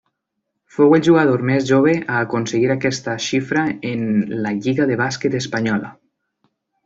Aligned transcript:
Fou 0.75 0.93
el 0.97 1.01
jugador 1.07 1.43
més 1.49 1.67
jove 1.71 1.93
a 2.13 2.15
aconseguir 2.29 2.71
aquesta 2.75 3.13
xifra 3.27 3.67
en 3.91 4.09
la 4.47 4.55
lliga 4.63 4.89
de 4.93 4.97
bàsquet 5.05 5.39
espanyola. 5.43 5.93